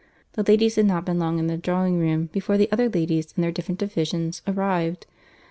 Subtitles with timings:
[0.33, 3.41] The ladies had not been long in the drawing room, before the other ladies, in
[3.43, 5.05] their different divisions, arrived.